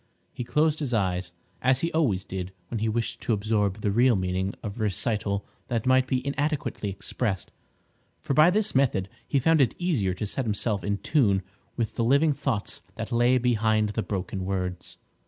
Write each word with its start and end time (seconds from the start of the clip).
He 0.33 0.43
closed 0.43 0.79
his 0.79 0.95
eyes, 0.95 1.31
as 1.61 1.81
he 1.81 1.91
always 1.91 2.23
did 2.23 2.53
when 2.69 2.79
he 2.79 2.89
wished 2.89 3.21
to 3.21 3.33
absorb 3.33 3.81
the 3.81 3.91
real 3.91 4.15
meaning 4.15 4.55
of 4.63 4.77
a 4.79 4.83
recital 4.83 5.45
that 5.67 5.85
might 5.85 6.07
be 6.07 6.25
inadequately 6.25 6.89
expressed, 6.89 7.51
for 8.19 8.33
by 8.33 8.49
this 8.49 8.73
method 8.73 9.09
he 9.27 9.37
found 9.37 9.61
it 9.61 9.75
easier 9.77 10.15
to 10.15 10.25
set 10.25 10.45
himself 10.45 10.83
in 10.83 10.97
tune 10.97 11.43
with 11.77 11.97
the 11.97 12.03
living 12.03 12.33
thoughts 12.33 12.81
that 12.95 13.11
lay 13.11 13.37
behind 13.37 13.89
the 13.89 14.01
broken 14.01 14.43
words. 14.43 14.97